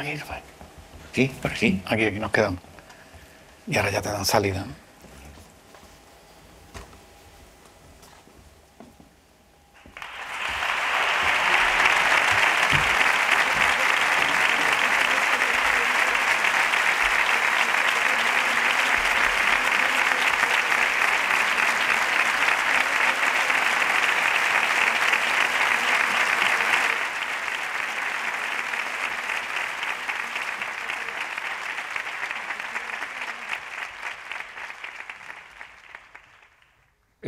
[0.00, 0.18] Aquí.
[1.10, 2.60] Aquí, por aquí, aquí, aquí nos quedamos.
[3.66, 4.64] Y ahora ya te dan salida.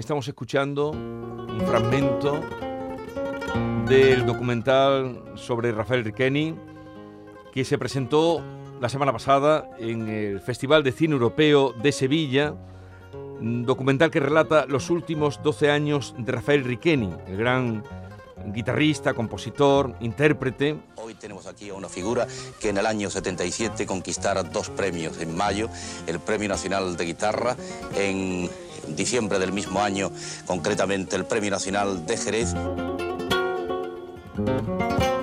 [0.02, 2.40] Estamos escuchando un fragmento
[3.88, 6.56] del documental sobre Rafael Riqueni
[7.54, 8.42] que se presentó
[8.80, 12.52] la semana pasada en el Festival de Cine Europeo de Sevilla,
[13.40, 17.84] documental que relata los últimos 12 años de Rafael Riqueni, el gran
[18.46, 20.78] guitarrista, compositor, intérprete.
[20.96, 22.26] Hoy tenemos aquí a una figura
[22.60, 25.68] que en el año 77 conquistara dos premios en mayo,
[26.08, 27.56] el Premio Nacional de Guitarra,
[27.94, 28.50] en
[28.88, 30.10] diciembre del mismo año,
[30.46, 32.54] concretamente el Premio Nacional de Jerez.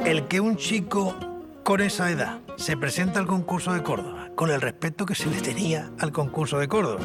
[0.05, 1.16] El que un chico
[1.63, 5.41] con esa edad se presenta al concurso de Córdoba con el respeto que se le
[5.41, 7.01] tenía al concurso de Córdoba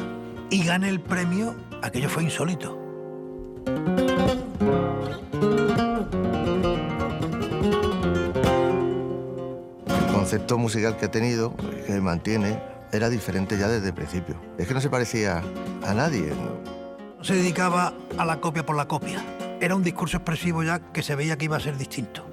[0.49, 2.81] y gane el premio, aquello fue insólito.
[9.87, 12.59] El concepto musical que ha tenido, que mantiene,
[12.95, 14.35] era diferente ya desde el principio.
[14.57, 15.43] Es que no se parecía
[15.83, 16.31] a nadie.
[17.17, 19.23] No se dedicaba a la copia por la copia.
[19.59, 22.25] Era un discurso expresivo ya que se veía que iba a ser distinto.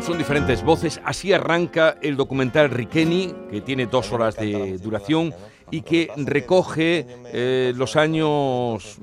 [0.00, 1.00] Son diferentes voces.
[1.04, 5.34] Así arranca el documental Riqueni, que tiene dos horas de duración
[5.70, 8.98] y que recoge eh, los años,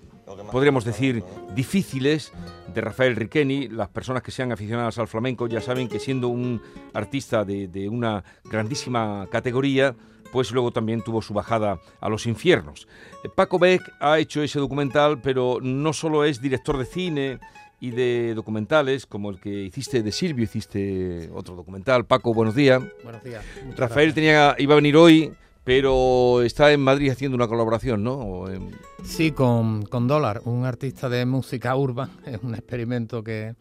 [0.51, 1.23] podríamos decir,
[1.55, 2.31] difíciles
[2.73, 3.67] de Rafael Riqueni.
[3.67, 6.61] Las personas que sean aficionadas al flamenco ya saben que siendo un
[6.93, 9.95] artista de, de una grandísima categoría,
[10.33, 12.87] pues luego también tuvo su bajada a los infiernos.
[13.23, 17.39] Eh, Paco Beck ha hecho ese documental, pero no solo es director de cine
[17.79, 22.05] y de documentales, como el que hiciste de Silvio, hiciste otro documental.
[22.05, 22.81] Paco, buenos días.
[23.03, 23.45] Buenos días.
[23.77, 25.33] Rafael tenía, iba a venir hoy,
[25.63, 28.49] pero está en Madrid haciendo una colaboración, ¿no?
[28.49, 28.71] En-
[29.03, 32.09] Sí, con, con Dólar, un artista de música urban.
[32.25, 33.55] Es un experimento que,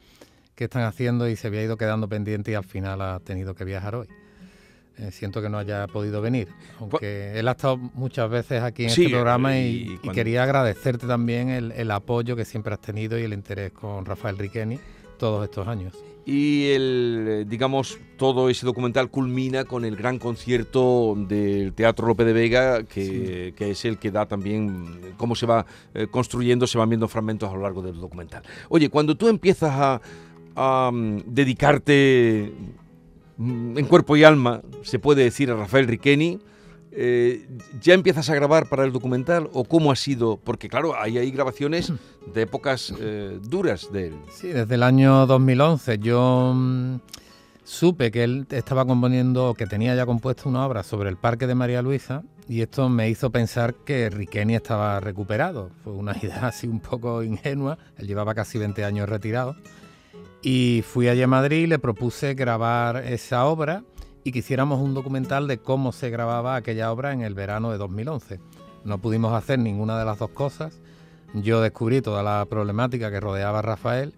[0.55, 3.65] que están haciendo y se había ido quedando pendiente y al final ha tenido que
[3.65, 4.09] viajar hoy.
[4.99, 6.49] Eh, siento que no haya podido venir,
[6.79, 10.13] aunque él ha estado muchas veces aquí en Sí, este programa y y, y cuando-
[10.13, 14.37] quería agradecerte también el, el apoyo que siempre has tenido y el interés con Rafael
[14.37, 14.79] Riqueni
[15.23, 15.95] todos estos años.
[16.27, 22.33] Y el, digamos, todo ese documental culmina con el gran concierto del Teatro Lope de
[22.33, 26.89] Vega, que, que es el que da también cómo se va eh, construyendo, se van
[26.89, 28.43] viendo fragmentos a lo largo del documental.
[28.69, 30.01] Oye, cuando tú empiezas a,
[30.57, 32.53] a, mm, dedicarte
[33.37, 36.41] mm, en cuerpo y alma, se puede decir, a Rafael Riqueni,
[36.95, 37.47] eh,
[37.81, 40.37] ¿ya empiezas a grabar para el documental o cómo ha sido?
[40.37, 41.93] Porque claro, ahí hay grabaciones
[42.35, 44.15] de épocas eh, duras de él.
[44.31, 46.97] Sí, desde el año 2011 yo mm,
[47.65, 51.55] supe que él estaba componiendo, que tenía ya compuesto una obra sobre el Parque de
[51.55, 55.71] María Luisa y esto me hizo pensar que Riqueni estaba recuperado.
[55.83, 59.57] Fue una idea así un poco ingenua, él llevaba casi 20 años retirado.
[60.43, 63.85] Y fui allí a Madrid y le propuse grabar esa obra
[64.25, 68.41] y que un documental de cómo se grababa aquella obra en el verano de 2011.
[68.85, 70.81] No pudimos hacer ninguna de las dos cosas.
[71.35, 74.15] Yo descubrí toda la problemática que rodeaba a Rafael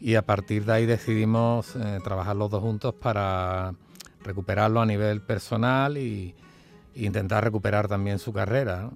[0.00, 3.74] y a partir de ahí decidimos eh, trabajar los dos juntos para
[4.22, 6.34] recuperarlo a nivel personal y,
[6.94, 8.90] e intentar recuperar también su carrera.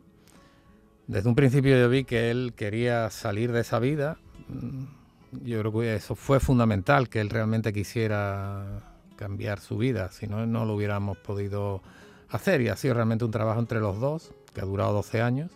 [1.06, 4.18] Desde un principio yo vi que él quería salir de esa vida.
[4.48, 10.27] Mm, Yo creo que eso fue fundamental, que él realmente quisiera cambiar su vida, si
[10.27, 11.82] no, no lo hubiéramos podido
[12.28, 12.60] hacer.
[12.60, 15.50] Y ha sido realmente un trabajo entre los dos, que ha durado 12 años.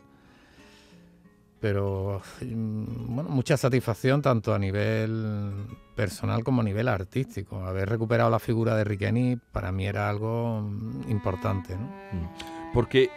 [1.60, 5.52] Pero mm, bueno, mucha satisfacción tanto a nivel
[5.94, 7.64] personal como a nivel artístico.
[7.64, 11.76] Haber recuperado la figura de Riqueni para mí era algo mm, importante.
[11.76, 11.88] ¿no?
[12.72, 13.10] Porque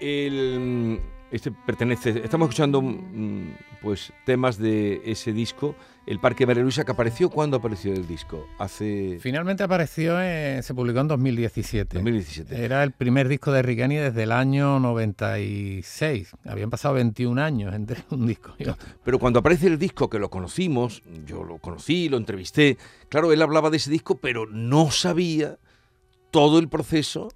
[0.00, 2.10] el, este pertenece.
[2.24, 3.52] Estamos escuchando mm,
[3.82, 5.74] pues temas de ese disco,
[6.06, 7.28] El Parque María que apareció.
[7.30, 8.46] ¿Cuándo apareció el disco?
[8.58, 9.18] Hace.
[9.20, 11.98] Finalmente apareció, en- se publicó en 2017.
[11.98, 12.64] 2017.
[12.64, 16.34] Era el primer disco de Riqueni desde el año 96.
[16.44, 18.86] Habían pasado 21 años entre un disco y otro.
[19.04, 22.78] Pero cuando aparece el disco, que lo conocimos, yo lo conocí, lo entrevisté.
[23.08, 25.58] Claro, él hablaba de ese disco, pero no sabía
[26.30, 27.28] todo el proceso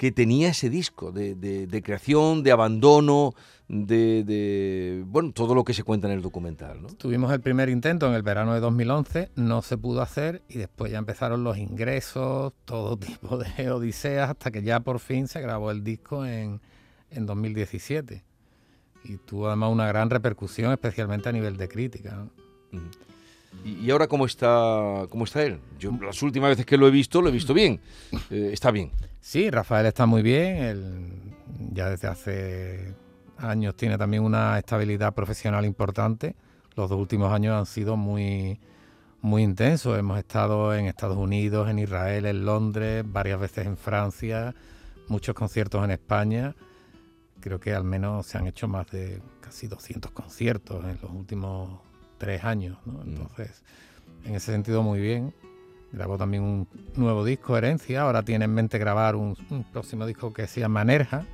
[0.00, 3.34] que tenía ese disco, de, de- de creación, de abandono,
[3.68, 6.88] de, de, bueno, todo lo que se cuenta en el documental, ¿no?
[6.88, 10.90] Tuvimos el primer intento en el verano de 2011, no se pudo hacer y después
[10.90, 15.70] ya empezaron los ingresos, todo tipo de odiseas, hasta que ya por fin se grabó
[15.70, 16.62] el disco en,
[17.10, 18.24] en 2017.
[19.04, 22.26] Y tuvo además una gran repercusión, especialmente a nivel de crítica.
[22.72, 22.80] ¿no?
[23.64, 25.60] ¿Y, ahora cómo está, cómo está él?
[25.78, 27.80] Yo las últimas veces que lo he visto, lo he visto bien.
[28.30, 28.90] Eh, está bien.
[29.20, 31.36] Sí, Rafael está muy bien,
[31.72, 32.94] ya desde hace
[33.36, 36.36] años tiene también una estabilidad profesional importante.
[36.74, 38.58] Los dos últimos años han sido muy,
[39.20, 39.98] muy intensos.
[39.98, 44.54] Hemos estado en Estados Unidos, en Israel, en Londres, varias veces en Francia,
[45.08, 46.54] muchos conciertos en España.
[47.40, 51.89] Creo que al menos se han hecho más de casi 200 conciertos en los últimos
[52.20, 52.78] tres años.
[52.86, 53.02] ¿no?
[53.02, 53.62] Entonces,
[54.24, 55.34] en ese sentido, muy bien.
[55.92, 58.02] Grabó también un nuevo disco, Herencia.
[58.02, 61.24] Ahora tiene en mente grabar un, un próximo disco que se llama Nerja,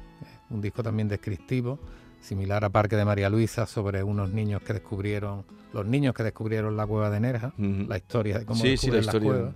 [0.49, 1.79] un disco también descriptivo,
[2.23, 5.45] similar a Parque de María Luisa, sobre unos niños que descubrieron,
[5.75, 8.97] los niños que descubrieron la cueva de Nerja, la historia de cómo Sí, sí, la
[8.97, 9.29] descubren historia.
[9.31, 9.53] cueva.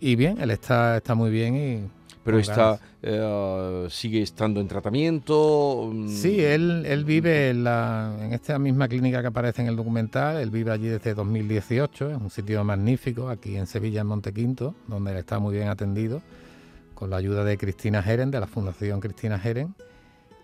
[0.00, 1.88] Y bien, él está, está muy bien y
[2.24, 5.90] Pero está, eh, sigue estando en tratamiento.
[5.92, 9.76] mm, Sí, él, él vive en, la, en esta misma clínica que aparece en el
[9.76, 10.38] documental.
[10.38, 12.10] Él vive allí desde 2018.
[12.10, 16.22] Es un sitio magnífico, aquí en Sevilla, en Montequinto, donde él está muy bien atendido,
[16.94, 19.74] con la ayuda de Cristina Geren, de la Fundación Cristina Geren.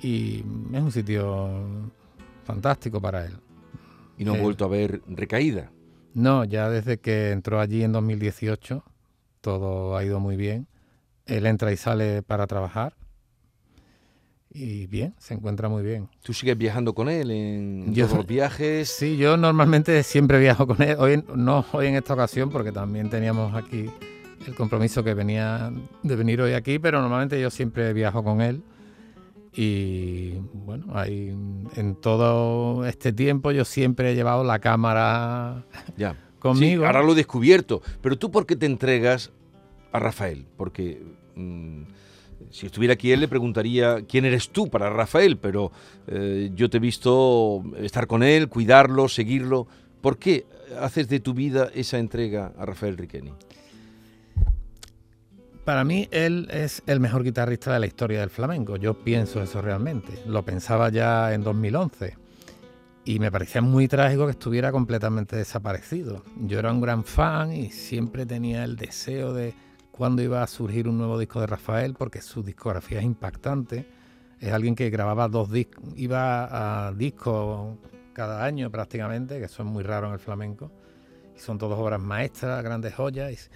[0.03, 1.49] Y es un sitio
[2.45, 3.33] fantástico para él.
[4.19, 5.71] Y no ha vuelto a ver recaída.
[6.13, 8.85] No, ya desde que entró allí en 2018,
[9.41, 10.67] todo ha ido muy bien.
[11.31, 12.95] Él entra y sale para trabajar.
[14.53, 16.09] Y bien, se encuentra muy bien.
[16.23, 18.89] ¿Tú sigues viajando con él en Yo- todos los viajes?
[18.89, 20.97] Sí, yo normalmente siempre viajo con él.
[20.99, 23.89] Hoy no hoy en esta ocasión porque también teníamos aquí
[24.47, 25.71] el compromiso que venía
[26.03, 28.63] de venir hoy aquí, pero normalmente yo siempre viajo con él.
[29.55, 31.29] Y bueno, ahí
[31.77, 35.65] en todo este tiempo yo siempre he llevado la cámara
[35.97, 36.17] Ya.
[36.41, 36.83] conmigo.
[36.83, 37.83] Sí, ahora lo he descubierto.
[38.01, 39.31] Pero tú, ¿por qué te entregas
[39.93, 40.47] a Rafael?
[40.57, 41.03] Porque
[41.41, 41.87] mm,
[42.51, 45.71] si estuviera aquí él, le preguntaría quién eres tú para Rafael, pero
[46.07, 49.67] eh, yo te he visto estar con él, cuidarlo, seguirlo.
[50.01, 50.47] ¿Por qué
[50.81, 53.33] haces de tu vida esa entrega a Rafael Riqueni?
[55.65, 58.77] Para mí él es el mejor guitarrista de la historia del flamenco.
[58.77, 60.13] Yo pienso eso realmente.
[60.27, 62.17] Lo pensaba ya en 2011
[63.05, 66.25] y me parecía muy trágico que estuviera completamente desaparecido.
[66.47, 69.55] Yo era un gran fan y siempre tenía el deseo de
[70.01, 73.85] cuándo iba a surgir un nuevo disco de Rafael porque su discografía es impactante.
[74.41, 77.77] Es alguien que grababa dos discos, iba a discos
[78.15, 80.73] cada año prácticamente, que es muy raro en el flamenco.
[81.37, 83.51] Y son todas obras maestras, grandes joyas.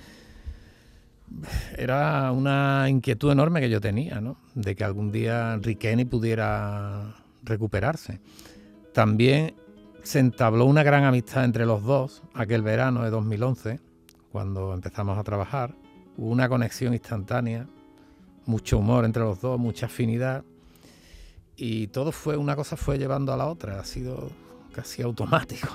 [1.79, 4.37] era una inquietud enorme que yo tenía, ¿no?
[4.55, 8.21] De que algún día Riqueni pudiera recuperarse.
[8.93, 9.55] También
[10.03, 13.81] se entabló una gran amistad entre los dos aquel verano de 2011,
[14.31, 15.75] cuando empezamos a trabajar.
[16.17, 17.67] Hubo una conexión instantánea,
[18.47, 20.45] mucho humor entre los dos, mucha afinidad.
[21.57, 24.31] Y todo fue, una cosa fue llevando a la otra, ha sido
[24.73, 25.69] casi automático.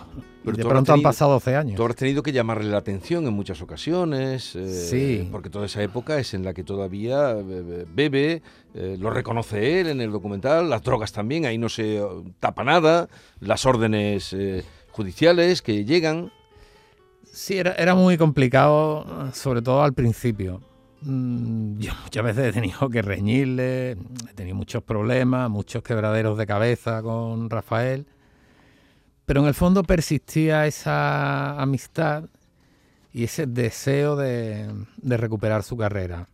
[0.43, 1.75] Pero y de pronto han pasado 12 años.
[1.77, 5.29] Tú habrás tenido que llamarle la atención en muchas ocasiones, eh, Sí.
[5.31, 8.41] porque toda esa época es en la que todavía eh, bebe,
[8.73, 12.01] eh, lo reconoce él en el documental, las drogas también, ahí no se
[12.41, 13.07] tapa nada,
[13.39, 16.31] las órdenes eh, judiciales que llegan.
[17.31, 20.61] Sí, era, era muy complicado, sobre todo al principio.
[21.01, 26.47] Mm, Yo muchas veces he tenido que reñirle, he tenido muchos problemas, muchos quebraderos de
[26.47, 28.05] cabeza con Rafael,
[29.25, 32.25] pero en el fondo persistía esa amistad
[33.13, 36.27] y ese deseo de, de recuperar su carrera,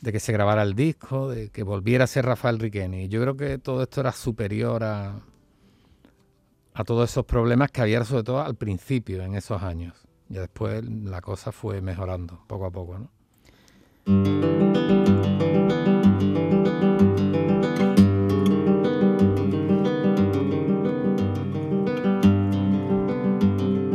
[0.00, 3.08] de que se grabara el disco, de que volviera a ser Rafael Riqueni.
[3.08, 5.20] Yo creo que todo esto era superior a,
[6.76, 9.94] a todos esos problemas que había sobre todo al principio, en esos años.
[10.28, 13.10] Ya después la cosa fue mejorando poco a poco, ¿no?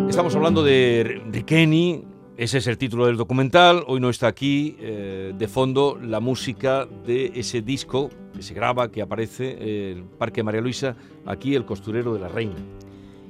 [0.09, 2.03] Estamos hablando de Riqueni,
[2.35, 6.87] ese es el título del documental, hoy no está aquí, eh, de fondo la música
[7.05, 8.09] de ese disco
[8.41, 10.95] que se graba, que aparece, eh, el Parque María Luisa,
[11.27, 12.55] aquí el costurero de la reina.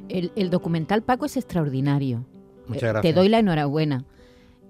[0.07, 2.23] El, el documental Paco es extraordinario.
[2.67, 3.01] Muchas Eh, gracias.
[3.01, 4.05] Te doy la enhorabuena.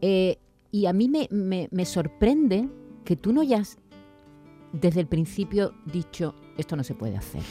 [0.02, 0.38] Eh,
[0.72, 2.68] y a mí me, me- me sorprende
[3.06, 3.78] que tú no hayas
[4.74, 7.42] desde el principio dicho esto no se puede hacer.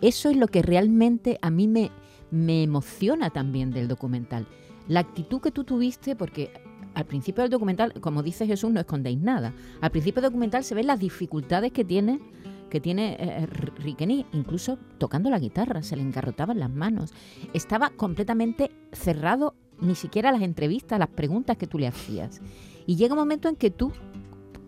[0.00, 1.92] Eso es lo que realmente a mí me,
[2.32, 4.48] me emociona también del documental.
[4.88, 6.50] La actitud que tú tuviste, porque
[6.94, 9.54] al principio del documental, como dice Jesús, no escondéis nada.
[9.80, 12.20] Al principio del documental se ven las dificultades que tiene
[12.70, 17.12] que tiene eh, Riqueni, incluso tocando la guitarra, se le engarrotaban las manos.
[17.52, 22.40] Estaba completamente cerrado, ni siquiera las entrevistas, las preguntas que tú le hacías.
[22.86, 23.92] Y llega un momento en que tú,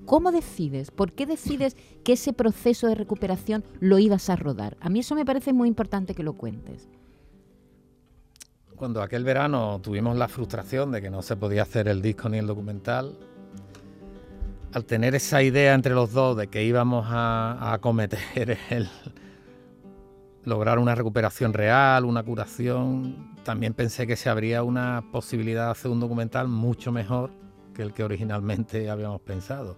[0.04, 0.90] ¿cómo decides?
[0.90, 4.76] ¿Por qué decides que ese proceso de recuperación lo ibas a rodar?
[4.80, 6.90] A mí eso me parece muy importante que lo cuentes
[8.76, 12.38] cuando aquel verano tuvimos la frustración de que no se podía hacer el disco ni
[12.38, 13.16] el documental,
[14.72, 18.88] al tener esa idea entre los dos de que íbamos a, acometer el
[20.44, 25.90] lograr una recuperación real, una curación, también pensé que se habría una posibilidad de hacer
[25.90, 27.30] un documental mucho mejor
[27.72, 29.76] que el que originalmente habíamos pensado.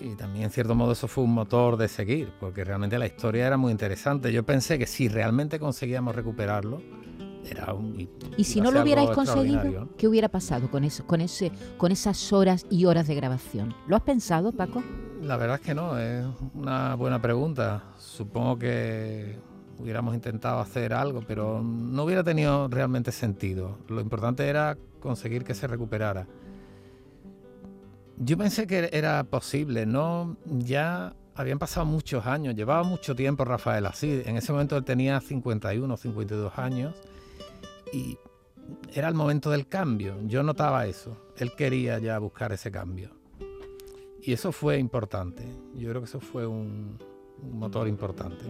[0.00, 3.46] Y también en cierto modo eso fue un motor de seguir, porque realmente la historia
[3.46, 4.32] era muy interesante.
[4.32, 6.82] Yo pensé que si realmente conseguíamos recuperarlo,
[8.36, 12.32] y si no lo hubierais conseguido, ¿qué hubiera pasado con eso, con ese, con esas
[12.32, 13.74] horas y horas de grabación?
[13.86, 14.82] ¿Lo has pensado, Paco?
[15.22, 16.24] La verdad es que no, es
[16.54, 17.82] una buena pregunta.
[17.98, 19.36] Supongo que
[19.78, 23.78] hubiéramos intentado hacer algo, pero no hubiera tenido realmente sentido.
[23.88, 26.26] Lo importante era conseguir que se recuperara.
[28.18, 30.36] Yo pensé que era posible, ¿no?
[30.44, 34.22] Ya habían pasado muchos años, llevaba mucho tiempo Rafael así.
[34.24, 36.94] En ese momento él tenía 51, 52 años
[37.92, 38.18] y
[38.92, 40.16] era el momento del cambio.
[40.26, 41.16] Yo notaba eso.
[41.36, 43.10] Él quería ya buscar ese cambio.
[44.22, 45.42] Y eso fue importante.
[45.74, 46.98] Yo creo que eso fue un,
[47.52, 48.44] motor importante.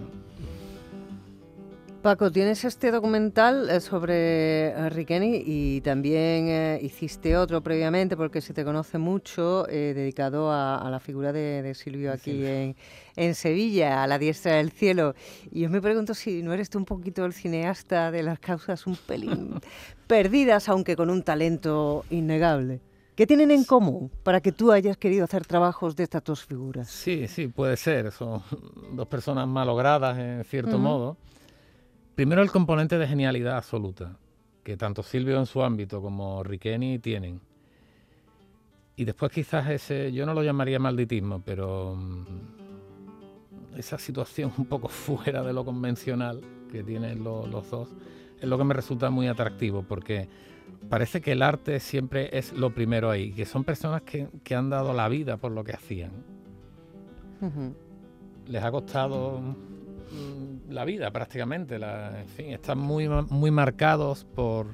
[2.02, 8.40] Paco, tienes este documental eh, sobre eh, Riqueni y también eh, hiciste otro previamente, porque
[8.40, 12.45] se te conoce mucho, dedicado a, la figura de, Silvio aquí
[13.17, 15.17] en, Sevilla, a la diestra del cielo.
[15.50, 18.87] Y yo me pregunto si no eres tú un poquito el cineasta de las causas
[18.87, 19.61] un pelín
[20.07, 22.81] perdidas, aunque con un talento innegable.
[23.17, 26.88] ¿Qué tienen en común para que tú hayas querido hacer trabajos de estas dos figuras?
[26.88, 28.12] Sí, sí, puede ser.
[28.12, 28.40] Son
[28.93, 31.17] dos personas malogradas, en cierto modo
[32.19, 34.17] Primero el componente de genialidad absoluta,
[34.65, 37.41] que tanto Silvio en su ámbito como Riqueni tienen.
[38.97, 42.25] Y después quizás ese, yo no lo llamaría malditismo, pero mm,
[43.77, 46.41] esa situación un poco fuera de lo convencional
[46.73, 47.89] que tienen los dos,
[48.41, 50.29] es lo que me resulta muy atractivo, porque
[50.89, 54.93] parece que el arte siempre es lo primero ahí, que son personas que, han dado
[54.93, 56.11] la vida por lo que hacían.
[58.49, 59.68] Les ha costado
[60.69, 61.77] la vida prácticamente.
[61.77, 64.67] en fin, están muy, muy marcados por,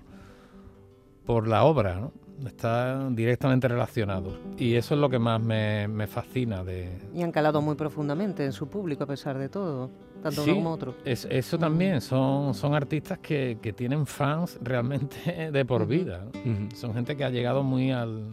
[1.25, 2.13] por la obra, ¿no?
[2.45, 4.35] Están directamente relacionados.
[4.59, 6.99] Y eso es lo que más me, fascina de...
[7.15, 10.73] Y han calado muy profundamente en su público a pesar de todo, tanto uno como
[10.73, 10.95] otro.
[11.05, 16.27] eso también, son, son artistas que, tienen fans realmente de por vida.
[16.75, 18.25] Son gente que ha llegado muy al,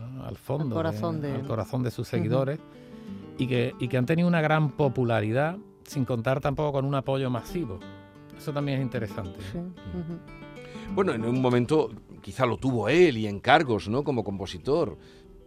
[0.41, 2.60] fondo, corazón, de, al corazón de sus seguidores
[3.38, 7.29] y, que, y que han tenido una gran popularidad sin contar tampoco con un apoyo
[7.29, 7.79] masivo.
[8.38, 9.39] Eso también es interesante.
[10.93, 11.89] Bueno, en un momento
[12.21, 14.03] quizá lo tuvo él y encargos, ¿no?
[14.03, 14.97] Como compositor,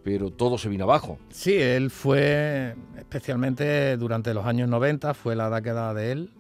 [0.02, 1.18] pero todo se vino abajo.
[1.30, 6.30] Sí, él fue, especialmente durante los años 90, fue la década de él.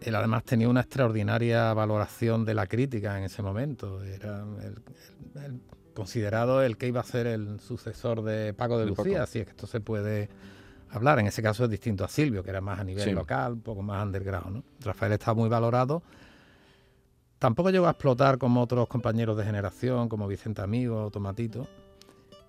[0.00, 4.02] Él además tenía una extraordinaria valoración de la crítica en ese momento.
[4.02, 4.44] Era
[5.94, 9.50] considerado el que iba a ser el sucesor de Paco de, Lucía, así es que
[9.50, 10.28] esto se puede
[10.90, 11.18] hablar.
[11.18, 13.82] En ese caso es distinto a Silvio, que era más a nivel local, un poco
[13.82, 14.56] más underground.
[14.56, 14.64] ¿no?
[14.80, 16.02] Rafael estaba muy valorado.
[17.38, 21.68] Tampoco llegó a explotar como otros compañeros de generación, como Vicente Amigo o Tomatito,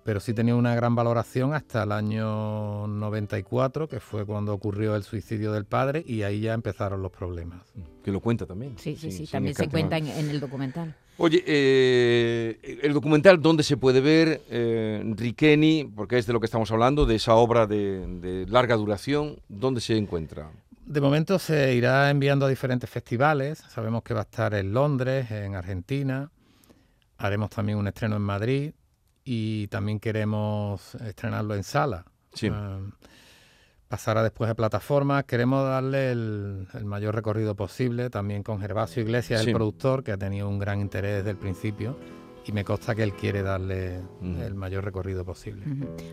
[0.08, 5.02] pero sí tenía una gran valoración hasta el año 94, que fue cuando ocurrió el
[5.02, 7.60] suicidio del padre, y ahí ya empezaron los problemas.
[8.02, 8.78] Que lo cuenta también.
[8.78, 10.94] Sí, sí, sí, también se cuenta en el documental.
[11.18, 14.40] Oye, eh, el documental, ¿dónde se puede ver?
[14.48, 19.36] Eh, Riqueni, porque es de lo que estamos hablando, de esa obra de, larga duración,
[19.50, 20.50] ¿dónde se encuentra?
[20.86, 23.62] De momento se irá enviando a diferentes festivales.
[23.68, 26.30] Sabemos que va a estar en Londres, en Argentina.
[27.18, 28.72] Haremos también un estreno en Madrid
[29.30, 32.06] y también queremos estrenarlo en sala.
[32.32, 32.48] Sí.
[32.50, 32.80] Ah,
[33.86, 35.24] pasará después a plataformas.
[35.24, 40.48] Queremos darle el, mayor recorrido posible, también con Gervasio Iglesias, el productor, que ha tenido
[40.48, 41.98] un gran interés desde el principio.
[42.46, 45.66] Y me consta que él quiere darle el mayor recorrido posible.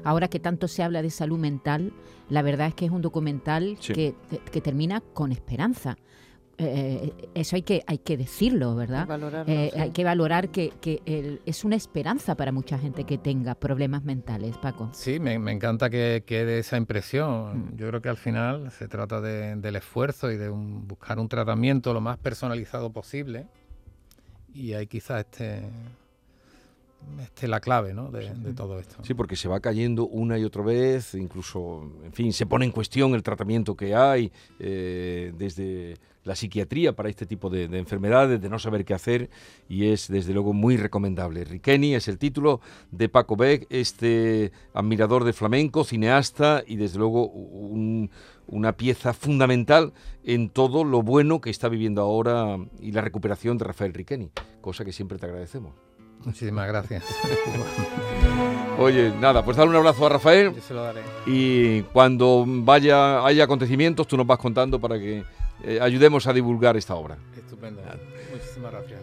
[0.04, 1.94] Ahora que tanto se habla de salud mental,
[2.28, 4.14] la verdad es que es un documental que,
[4.52, 5.96] que termina con esperanza
[6.58, 9.08] eh, eso hay que, hay que decirlo, ¿verdad?
[9.48, 10.72] Eh, hay que valorar que,
[11.46, 14.90] es una esperanza para mucha gente que tenga problemas mentales, Paco.
[14.94, 17.74] Sí, me, encanta que quede esa impresión.
[17.74, 17.78] Mm.
[17.78, 22.02] Yo creo que al final se trata del esfuerzo y de buscar un tratamiento lo
[22.02, 23.48] más personalizado posible.
[24.54, 25.64] Y hay quizás este
[27.22, 28.12] esté la clave ¿no?
[28.12, 28.98] de, todo esto.
[29.04, 32.72] Sí, porque se va cayendo una y otra vez, incluso, en fin, se pone en
[32.72, 35.96] cuestión el tratamiento que hay eh, desde
[36.26, 39.30] la psiquiatría para este tipo de, enfermedades, de no saber qué hacer,
[39.70, 41.46] y es desde luego muy recomendable.
[41.46, 42.60] Riqueni es el título
[42.92, 47.28] de Paco Beck, este admirador de flamenco, cineasta y desde luego
[48.48, 49.94] una pieza fundamental
[50.24, 54.32] en todo lo bueno que está viviendo ahora y la recuperación de Rafael Riqueni,
[54.62, 55.74] cosa que siempre te agradecemos.
[56.24, 57.04] Muchísimas gracias.
[58.80, 60.54] Oye, nada, pues dale un abrazo a Rafael.
[60.54, 61.02] Yo se lo daré.
[61.26, 65.24] Y cuando vaya haya acontecimientos, tú nos vas contando para que
[65.64, 67.18] eh, ayudemos a divulgar esta obra.
[67.38, 67.82] Estupendo.
[68.32, 69.02] Muchísimas gracias.